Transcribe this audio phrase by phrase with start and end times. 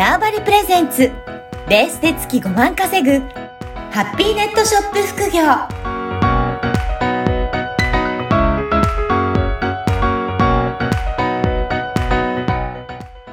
[0.00, 1.12] ターバリプレゼンツ
[1.68, 3.18] ベースで月5万稼ぐ
[3.90, 5.42] ハッピーネットショップ副業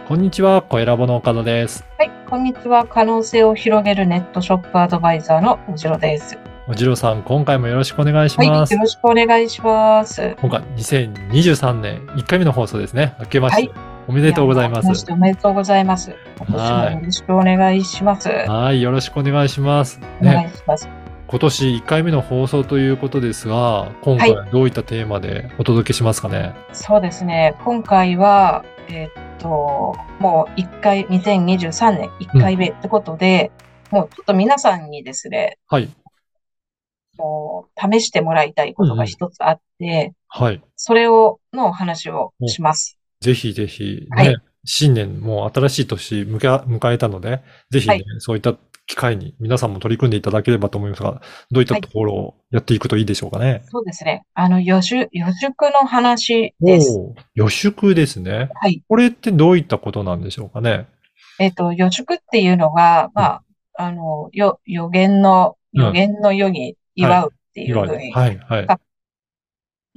[0.10, 1.86] こんにちは、小ラボの岡田です。
[1.98, 2.86] はい、こんにちは。
[2.86, 6.38] 可能性を広げるネットショップアドバイザーのおじろです。
[6.68, 8.74] おじろさん、今回もよろしくお願いしはい、ます。
[8.74, 10.36] よろしくお願いします。
[10.42, 13.16] 今回、2023年1回目の放送ですね。
[13.22, 15.12] 明けまして、はいおめでとうございまやす。
[15.12, 16.16] おめでとうございます。
[16.38, 18.30] 今年もよろしくお願いします。
[18.30, 20.00] はい、よろしくお願いします。
[20.22, 20.88] お願ね、いします。
[21.28, 26.56] 今年1回目の放送ということですが、今回どういったテーマでお届けしますかね？
[26.72, 27.56] そうですね。
[27.66, 33.52] 今回は、えーっと、もう1回、2023年1回目ってことで、
[33.92, 35.90] もうちょっと皆さんにですね、はい、
[37.18, 40.62] もう試してもらいたいことが一つあって、はい。
[40.78, 42.97] それを、のお話をします。
[43.22, 44.36] ぜひぜひ、ね、はい
[44.70, 48.56] 新年もう新しい年迎え迎えたので、ぜひね、はいそういった
[48.88, 53.64] 機会に皆さんも取り組んでいただければと思いますが、どういったところをやっていくといいでしょうかね。
[53.68, 54.26] そうですね。
[54.34, 56.98] あの、予習、予宿の話です。
[57.36, 58.50] 予宿ですね。
[58.56, 58.82] はい。
[58.88, 60.88] これってどういったことなんでしょうかね。
[61.40, 63.44] えっと、予祝っていうのが、まあ、
[63.78, 67.74] あの、よ、予言の、うん予言の世に祝うっていう。
[67.76, 68.68] ふうにはい、はい。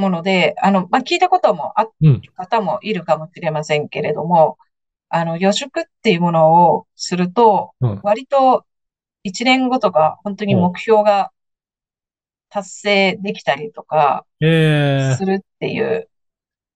[0.00, 4.58] もので、あの、まあ、聞いたこともあうんる方もいるかもしれませんけれども、
[5.08, 8.00] あの、予祝っていうものをすると、うん。
[8.02, 8.64] 割と
[9.22, 11.30] 一年後とか、本当に目標が
[12.48, 16.08] 達成できたりとか、えするっていう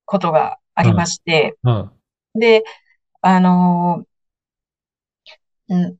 [0.05, 1.91] ことがありまして、ー、
[2.35, 2.39] うん。
[2.39, 2.63] で、
[3.21, 4.05] あの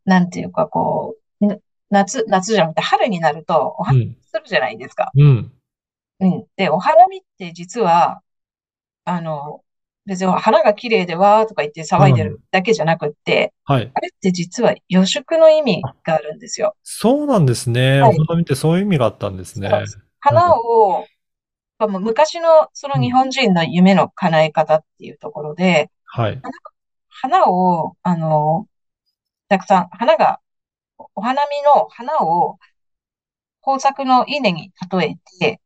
[0.05, 1.59] なんていうか、こう、ん
[1.89, 4.17] 夏、夏じゃなくて春になるとお花見うん。
[4.21, 5.11] するじゃないですか。
[5.15, 5.51] うん。
[6.19, 6.45] うん。
[6.55, 8.21] で、お花見って実は、
[9.05, 9.63] あの、
[10.05, 13.91] 別に花が綺麗でわーとか言って騒いでるだけじゃなくって、はい。
[13.93, 16.75] あれって実は予祝の意味があるんですよ。
[16.83, 18.01] そうなんですね。
[18.01, 19.69] はいお花見ってそういう意味があったんですね。
[19.69, 21.07] そう花を、
[21.79, 26.41] まあもう昔のその日本人の夢の叶え方っていうところで、はい。
[27.09, 28.67] 花を、あの、
[29.47, 30.39] たくさん、花が、
[31.15, 32.57] お花見の花を
[33.65, 35.61] 豊作の稲に例えて、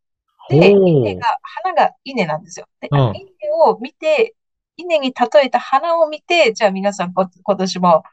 [0.50, 2.68] で、稲が、花が稲なんですよ。
[2.82, 3.28] で、うん稲
[3.66, 4.36] を見て、
[4.78, 8.04] 稲に例えた花を見て、じゃあ皆さんこ今年も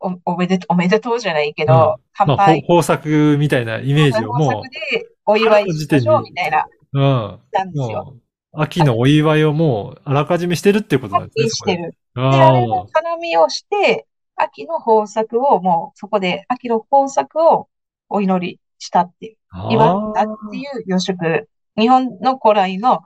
[0.00, 2.64] お、おめでとう、おめでとうじゃないけど、まあ、乾杯。
[2.66, 7.40] ほ豊作みたいなイメージをも豊作でお祝いしましょうみたいな、う、うん。
[7.52, 8.16] なんですよ。
[8.56, 11.48] 秋のお祝いをもう、あらかじめしてるっていうことなんですね。
[11.50, 11.96] してる。
[12.14, 12.26] そで。
[12.28, 17.68] あれのあ花見をして、秋の豊作をもうそこで、秋の豊作を
[18.08, 19.68] お祈りしたっていう、あ。
[19.70, 21.48] 祝ったっていう予祝。
[21.76, 23.00] 日本の古来の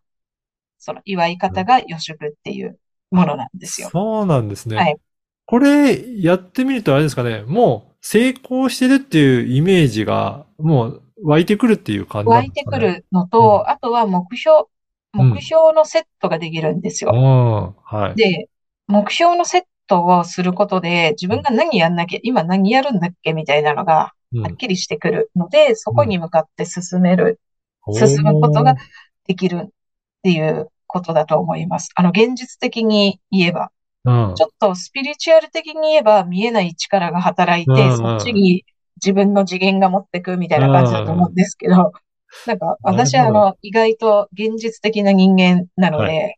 [0.79, 2.79] その祝い方が予祝っていう
[3.11, 3.89] ものなんですよ。
[3.91, 4.77] そうなんですね。
[4.77, 4.97] はい
[5.51, 12.65] これ、やってみるとあれですかね、もう成功してるっていうイメージが、もう湧いてくるっていう感じな湧いて。
[12.65, 14.67] くるのと、あとは目標、うん
[15.15, 17.13] 目標のセットができるんですよ。
[17.15, 17.75] うん。
[17.83, 18.15] はい。
[18.15, 18.51] で、
[18.89, 27.41] 目標のセットをすることで、自分が何やんなきゃ、今何やるんだっけみたいなのが、うんはっきりしてくるので、そこに向かって進める、
[27.93, 28.75] 進むことが
[29.27, 29.69] できるっ
[30.23, 31.91] ていうことだと思います。
[31.95, 33.71] あの、現実的に言えば、
[34.05, 34.35] うん。
[34.35, 37.91] ちょっとスピリチュアル的に言えば見えない力が働いて、うん。
[37.91, 38.65] うんそっちに
[38.97, 41.93] 自分の次元が持ってくみたいな感じだと思うんですけど、
[42.47, 46.37] なんか私はあの、意外と現実的な人間なのはで、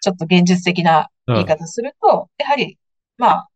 [0.00, 2.76] ちょっと現実的な言い方すると、やはり、
[3.18, 3.48] まあ、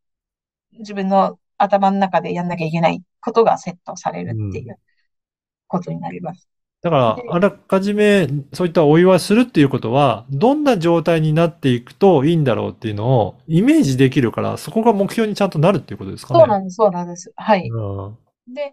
[0.79, 4.79] 自分の頭の中でやんなきゃいけないことがセットされるっていう
[5.69, 6.49] ことになります。
[6.83, 16.41] だから、あらかじめそういったお祝いするっていうことは、どんな状態になっていくといいんだろうっていうのをイメージできるから、そこが目標にちゃんとなるっていうことですかね？
[16.41, 17.33] そうなんです、そうなんです。
[17.37, 17.69] はい。
[17.69, 18.73] うんで、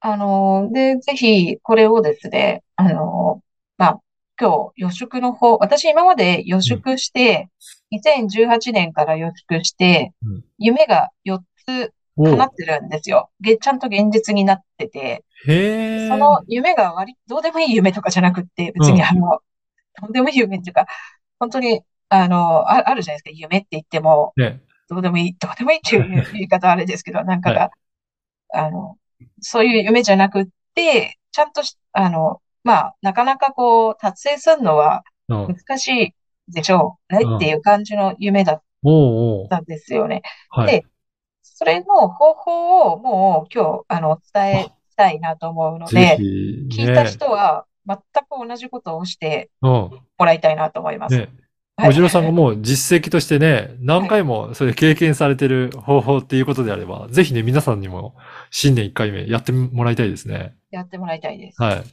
[0.00, 3.40] あの、で、ぜひ、これをですね、あの、
[4.38, 7.48] まあ、今日、予祝の方、私今まで予祝して、
[7.92, 13.30] 2018年から予祝してうん、夢が4つお叶ってるんですよ。
[13.40, 15.24] げちゃんと現実になってて。
[15.46, 19.40] その夢が割、どうでもいい夢とかじゃなくって、別うんにあの、
[20.00, 20.86] どうでもいい夢っていうか、
[21.38, 24.62] 本当に、あの、あ、あるじゃないですか、夢って言っても、ね。
[24.88, 27.70] どうでもいい、どうでもいいっていう 言い方はあれですけど、なんかが、
[28.52, 28.96] あの、
[29.40, 35.56] そういう夢じゃなくって、ちゃんとし、あの、まあ、なかなかこう、達成するのはうん。
[35.68, 36.14] 難しい
[36.52, 38.62] でしょうねうんっていう感じの夢だっ
[39.48, 40.22] たんですよね。
[40.50, 40.66] はい。
[40.66, 40.84] で
[41.42, 47.10] それの方法をもう今日、あの、お伝えしたいなと思うのぜで、ひ、聞いたね。
[47.10, 49.70] 人は全く同じことをしてうん。
[49.70, 51.16] もらいたいなと思います。
[51.16, 51.20] ね。
[51.76, 58.14] はいおじろさんがもう実績としてね、何回もそれ経験されてる方法っていうことであれば、ぜひね、皆さんにも
[58.52, 60.54] 新年1回目やってもらいたいですね。
[60.70, 61.60] やってもらいたいです。
[61.60, 61.84] はい。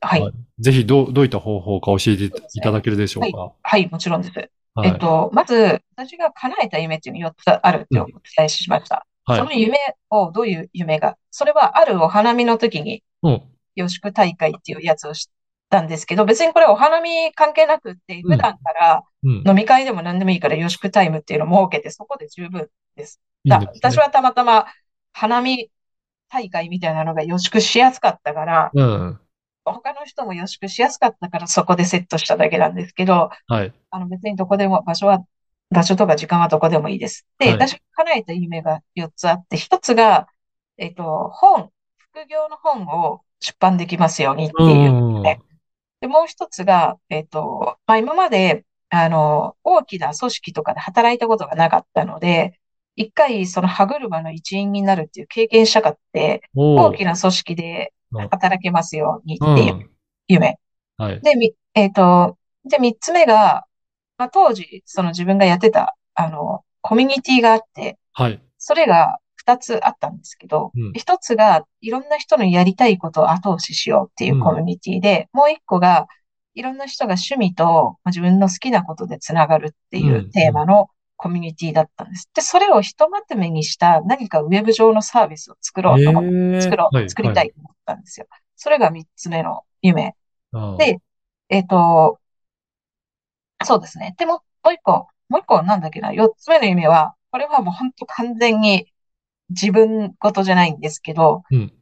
[0.00, 0.22] はい。
[0.22, 0.32] はい
[0.62, 3.54] ぜひどう、どういった方法か教えていただけるでしょうか？
[3.62, 4.50] はい、もちろんです。
[4.74, 4.90] はい。
[4.90, 9.06] えっと、まず、私が叶えた夢っていうの4つあるってお伝えしました。
[9.24, 9.38] はい。
[9.38, 9.78] その夢
[10.10, 13.42] を、どういう夢が、それはあるお花見の時に、うん。
[13.74, 15.30] 予宿大会っていうやつをし
[15.70, 19.42] たんですけど、別にこれお花見関係なくって、普段からうん。
[19.46, 23.18] 飲み会でも何でもいいから予宿タイムっていうのを設けて、そこで十分です。
[23.46, 24.66] だね私はたまたま
[25.14, 25.70] 花見
[26.28, 29.20] 大会みたいなのが予宿しやすかったから、うん。
[29.64, 33.72] 他の人も予宿しやすかったからそこでセットしただけなんですけど、はい。
[33.90, 35.24] あの別にどこでも、場所は、
[35.70, 37.26] 場所とか時間はどこでもいいです。
[37.38, 40.28] で、はい私が叶えた夢が4つあって、1つが、
[40.78, 45.22] えっと、本、副業の本を出版できますようにっていううん。
[45.22, 45.40] ね
[46.00, 52.58] で、もう一つが、えっと、まあ、今まで、あの、大きな組織とかで働いたことがなかったので、
[52.96, 59.52] 一回その歯車の一員になるっていう経験したかって、大きな組織でうん働けますようにう。
[59.52, 59.90] っていうん
[60.28, 60.58] 夢。
[60.96, 61.20] はい。
[61.20, 63.64] で、み、えっと、で、三つ目が、
[64.18, 68.40] まあ、当時、その自分がやってた、あの、コミュニティがあって、はい。
[68.58, 76.06] それが二つあったんですけどうん、一つがいろんな人のやりたいことを後押ししようっていうコミュニティで、もう一個が
[76.54, 80.88] いろんな人が趣味とまあ自分の好きなことでつながるっていうんうテーマの
[81.22, 82.30] コミュニティだったんです。
[82.34, 88.26] で、それをひとまとめにした何かウェブ上のサービスを作ろうと思って、えー作ろう、はい作りたいと思ったんですよ。
[88.56, 90.14] それが三つ目の夢。
[90.78, 90.98] で
[91.50, 92.18] えっと、
[93.62, 94.14] そうですね。
[94.16, 98.90] でも、もう一個、もう一個なんだっけな、四つ目の夢は、これはもう本当完全に
[99.50, 101.72] 自分事じゃないんですけど、うん。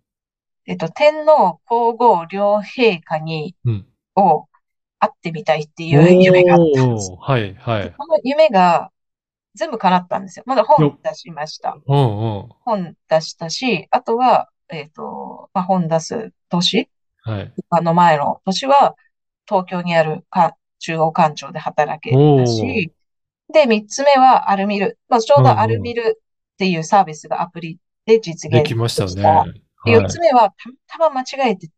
[0.67, 3.87] えっと、天皇皇后両陛下に、うん。
[4.17, 4.49] を
[4.99, 7.13] 会ってみたいっていう夢があったんです。
[7.21, 7.95] はい、はい。
[7.97, 8.91] この夢が
[9.59, 10.45] 全部叶ったんですよ。
[10.47, 11.77] まだ本出しました。
[11.87, 12.49] うん、うん。
[12.65, 16.89] 本出したし、あとは、えっと、まあ、本出す年
[17.23, 17.53] はい。
[17.71, 18.95] あの前の年は、
[19.47, 22.93] 東京にあるか中央官庁で働けたし、
[23.53, 24.99] で、三つ目はアルミル。
[25.09, 29.23] まあ、ちょうどアルミルっていうサービスがアプリで実現できましたでね。
[29.85, 30.51] で四つ目は、
[30.87, 31.69] たたま間違えて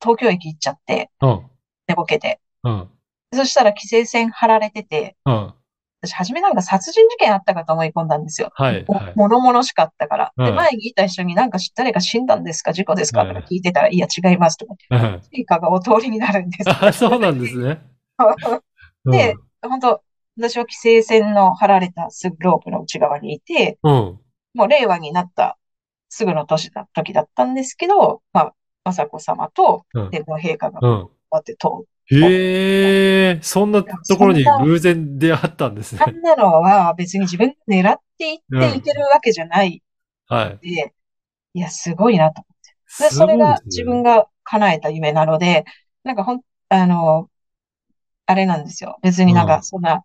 [0.00, 1.40] 東京駅行っちゃって、はい。
[1.88, 2.40] 寝ぼけて。
[2.62, 2.72] うん。
[2.72, 2.88] うん。
[3.32, 5.54] そしたら規制線張られてて、うん。
[6.02, 8.50] 私初めなんか殺人事件あったかと思い込んだんですよ。
[8.54, 9.12] はい、もはい。
[9.16, 10.32] 物々しかったから。
[10.36, 15.06] で、うん前にいた人になんか知誰か死んだんですか事故ですかとかうん聞いてたら、いや違いますとか言って。
[15.08, 16.76] うんスピーカーがお通りになるんですよ。
[16.80, 17.80] あ、そうなんですね。
[19.04, 20.00] で、本当
[20.38, 24.20] 私は規制線の張られたすぐロープの内側にいて、うん、うん。
[24.54, 25.58] もう令和になった
[26.08, 28.52] すぐの年だ、時だったんですけど、ま
[28.84, 31.06] あ、雅子様とうん天皇陛下がうん。
[31.06, 31.88] こうやって通る。
[32.12, 36.10] へえ、そんなところに偶然出会ったんですねあ。
[36.10, 39.82] んなのは別に自分で狙っていっていけるわけじゃない
[40.26, 40.54] はい。
[40.54, 40.94] んで、
[41.54, 42.42] いや、すごいなと。
[42.98, 45.64] で、すごいそれが自分が叶えた夢なので、
[46.04, 47.30] なんかほん、あの、
[48.26, 48.98] あれなんですよ。
[49.02, 50.04] 別になんうんかそんな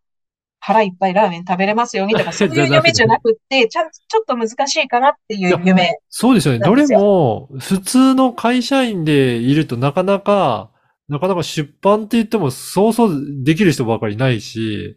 [0.60, 6.00] 腹いっぱいラーメン食べれますようにとか、 そういう夢じゃなくって、ちゃんとちょっと難しいかなっていう夢。
[6.10, 6.60] そうですよね。
[6.60, 10.72] どれも、普通の会社員でいるとなかなか、
[11.08, 14.96] なかなか出版って言ってもそうそうできる人ばかりいないし、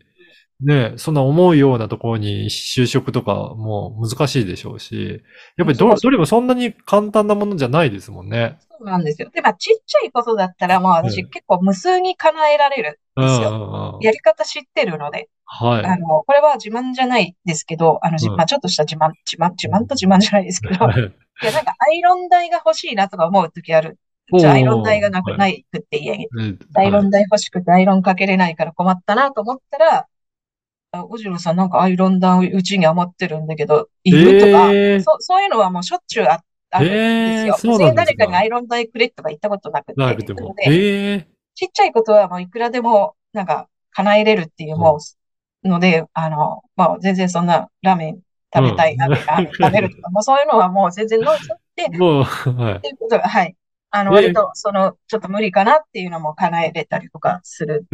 [0.60, 5.22] ね、そんな思うようなところに就職とかも難しいでしょうし、
[5.56, 8.58] やっぱりどどれもそんなに簡単なものじゃないですもんね。
[8.70, 9.30] そうなんですよ。
[9.32, 13.98] で、まあ、ちっちゃいことだったら、もう私うん結構無数に叶えられるんですよ。
[14.02, 15.28] やり方知ってるので。
[15.44, 15.84] はい。
[15.84, 20.82] あの、これは自慢じゃないですけど、あの、じうんまあ、ちょっとした自慢、自慢、自慢と自慢じゃないですけど、いや、
[21.52, 23.98] なんかアイロン台が欲しいなとか思うときある。
[24.36, 26.28] じゃあアイロン台がなく、はいないくって家に。
[26.30, 30.06] うんアイロン台欲しくてアイロンかけれないから困ったなと思ったら、
[30.92, 37.74] あ、おじろさんなんかアイロン台うちに余ってるんだけど、いるとか、えーそ、そういうのはもうしょっちゅうあ、あるんですよ。
[37.74, 40.00] えー誰かにアイロン台くれとか言ったことなくて。
[40.00, 40.54] なくても。
[40.64, 44.98] ええちっちゃいことはもういくらでも、なんか、叶えれるっていう、も
[45.64, 48.20] う、ので、あの、まあ、全然そんな、ラーメン
[48.54, 52.80] 食べたい、うんラーメンあの食べるとか、もうそういうのはもう全然ノイズって、 もう、はいっ。
[52.80, 53.56] ていうことが、はい。
[53.90, 57.86] あの、え割と、その、ちょっと無理かなっていうのも叶えれたりとかする。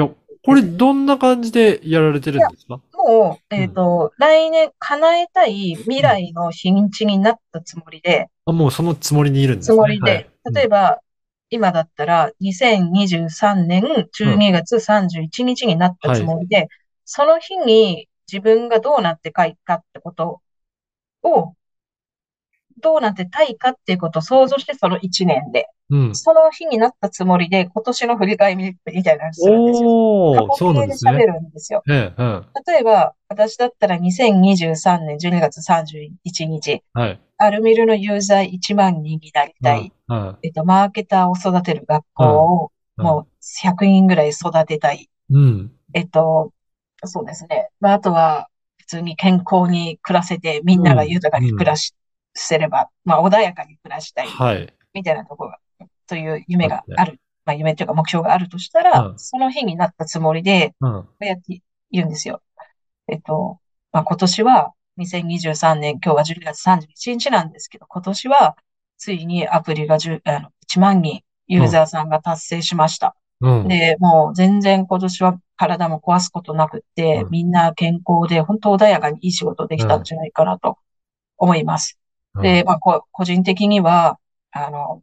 [0.47, 2.79] これどんな感じでやられてるんですか？
[2.93, 9.77] もう、えっと、来年叶えたい未来の日にちになったつもりで、あ、もうそのつもりにいるんですつね。
[9.77, 11.01] もりで、例えば、
[11.49, 13.83] 今だったら、2023年
[14.13, 16.69] 12月31日になったつもりで、
[17.05, 20.41] その日に自分がどうなって書いたってこと
[21.23, 21.55] を、
[22.85, 25.69] どうなってたいかっていうことを想像して、その1年で。
[25.89, 26.15] うん。
[26.15, 30.49] その日になったつもりで、今年の振り返りみたいなのをするんですよ。
[30.49, 31.13] 過去形で喋なんですね。
[31.13, 31.83] るんですよ。
[31.87, 37.21] 例えば、私だったら2023年12月31日、はい。
[37.39, 39.93] アルミルのユーザー1万人になりたい。
[40.09, 40.17] うん。
[40.17, 45.09] うんえっと、マーケターを育てる学校をうんもう100人ぐらい育てたい。
[45.31, 45.73] うん。
[45.95, 46.53] えっと、
[47.05, 47.71] そうですね。
[47.81, 48.49] まあ、あとは、
[48.79, 51.95] 普通に健康に暮らせて、みんなが豊かに暮らし、
[52.35, 54.29] せれば、まあ、穏やかに暮らしたい。
[54.29, 54.73] はい。
[54.93, 55.59] みたいなところが、
[56.07, 57.21] という夢がある。
[57.45, 61.03] まあ、夢というか目標があるとしたら、うんその日になったつもりで、うん。
[61.03, 61.61] こうやって
[61.91, 62.43] 言うんですよ。
[63.09, 63.59] えっと、
[63.93, 68.57] まあ、今年は、2023年、今日は12月31日なんですけど、今年は、
[68.97, 73.17] ついにアプリが10あの1万人、ユーザーさんが達成しました。
[73.41, 73.69] うん。
[73.69, 80.79] で、もう全然今年は体も壊すことなくって、うんみんな健康で、本当穏やかにいい仕事できたんじゃないかなと
[81.37, 81.99] 思います。
[82.43, 84.19] で、まあ、こ個人的には、
[84.51, 85.03] あの、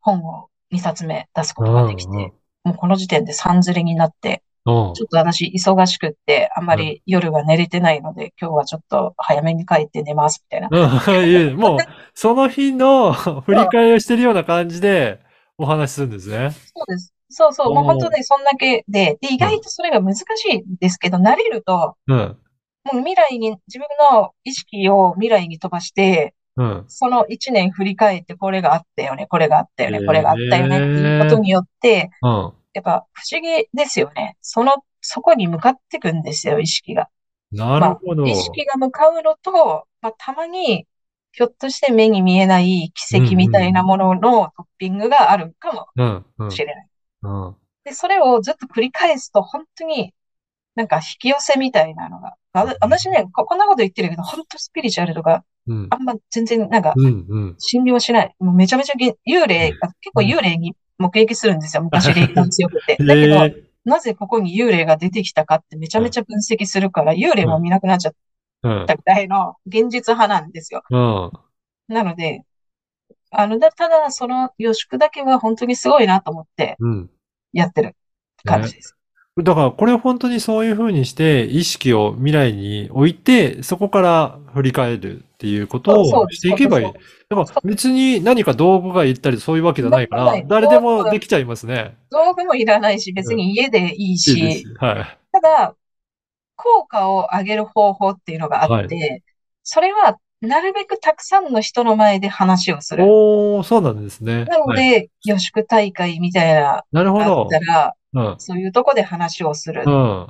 [0.00, 2.32] 本を2冊目出すことができて、うんうん
[2.64, 10.68] もうこの時点で3ずれになって、うんちょっと私忙しくって、あんまり夜は寝れてないので、今日はちょっと早めに帰って寝ます、みたいな。
[10.70, 11.28] うん。
[11.28, 11.78] いえ、もう、
[12.14, 13.12] その日の
[13.44, 15.20] 振り返りをしてるような感じで
[15.58, 16.50] お話しするんですね。
[16.50, 17.12] そうです。
[17.28, 17.74] そうそう。
[17.74, 22.38] もう本当にそんだけで、で、意外とそれが難しいんですけど、慣れると、うん。
[22.92, 26.84] もう未来に、自分の意識を未来に飛ばして、うん。
[26.88, 32.52] その一年振り返って、これがあったよね、これがあったよね、これがあったよねっていうことによって、うん。
[32.74, 34.36] やっぱ不思議ですよね。
[34.40, 37.08] その、そこに向かっていくんですよ、意識が。
[37.52, 38.26] なるほど。
[38.26, 40.86] 意識が向かうのと、まあ、たまに、
[41.32, 46.50] ひょっとして目に見えない奇跡みたいなもののトッピングがあるかも。
[46.50, 46.88] しれない。
[47.22, 47.56] うん。
[47.84, 50.14] で、それをずっと繰り返すと、本当に、
[50.74, 52.34] なんか引き寄せみたいなのが。
[52.52, 55.96] あ私ね、ここんなこと言ってるけど、本当スピリチュアルとか、うんあ。
[55.96, 56.94] んま全然なんか。
[57.58, 58.34] 信用しない。
[58.38, 61.82] もうめちゃめちゃげ幽霊、あ結構幽霊に目撃するんですよ。
[61.84, 62.96] 昔霊感強くて。
[62.98, 63.54] だけど、え
[63.84, 68.14] なぜここに幽霊が出てきたかってめちゃめちゃ分析するから、幽霊も見なくなっちゃっ
[68.64, 68.86] うん。
[68.86, 70.82] たぐらいの現実派なんですよ。
[70.90, 71.32] うん。
[71.94, 72.42] なので、
[73.30, 77.10] あの、だ、ただ、その予祝だけは本当にすごいなと思ってうん。
[77.52, 77.94] やってる
[78.44, 78.96] 感じです。
[79.42, 86.86] だから、これ本当にそういう風にして、意識を未来に置いて、そこから振り返るっていうことをしていけばいい。
[87.28, 91.96] だから別に何か道具が言ったりそういうわけじゃないから、誰でもできちゃいますね。
[92.10, 94.74] 道具もいらないし、別に家でいいいいでし、す。
[94.78, 95.18] はい。
[95.32, 95.74] ただ、
[96.54, 99.24] 効果を上げる方法っていうのがあって、
[99.64, 103.04] それは、なるべくたくさんの人の前で話をする。
[103.04, 104.44] おー、そうなんですね。
[104.44, 107.50] なのはい、で、予祝大会みたいな、あなるほどっ。
[107.50, 108.34] たら、うん。
[108.38, 110.26] そういうとこで話をするっうん。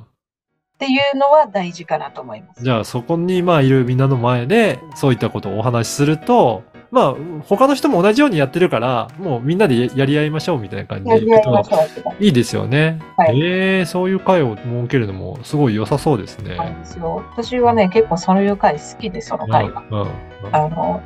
[0.77, 2.63] ていうのは大事かなと思います。
[2.63, 12.99] じゃあそこにまあいるみんなの前でそういったことをお話しすると、まあ他の人も同じようにやってるから、もうみんなでやり合いましょうみたいな感じでいくといいですよね。
[13.15, 16.57] はいええそういう会を設けるのもすごい良さそうですね。
[16.83, 17.23] すよ。
[17.31, 19.83] 私はね、結構そういう会好きで、その会が。
[19.89, 20.07] うんうん
[20.51, 21.01] あの、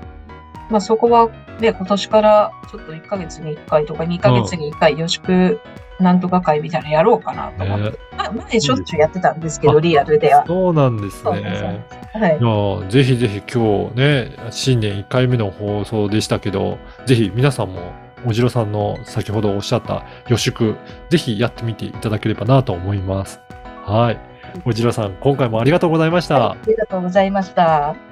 [0.69, 5.59] まあ、そこはね、今年からちょっと1ヶ月に1回とか2ヶ月に1回予祝
[5.99, 7.91] なんとか会みたいなのやろうかなと思って。
[7.91, 10.45] ねまあ、前しょっちゅうやってたんですけど、あリアルでは。
[10.45, 11.85] そうなんですね。
[12.13, 12.91] はい。
[12.91, 17.91] ぜひぜひ今日ね、新年1回目の放送でしたけど、ぜひ皆さんも、
[18.25, 20.75] おじろさんの先ほどおっしゃった予祝、
[21.09, 23.41] ぜひやってみていただければなと思います。
[23.85, 24.19] はい。
[24.65, 26.51] おじろさん、今回もありがとうございました。
[26.51, 28.08] ありがとうございました。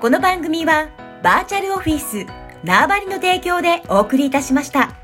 [0.00, 0.88] この番組は
[1.22, 2.24] バーチャルオフィス
[2.64, 4.94] 縄張りの提供でお送りいたしました。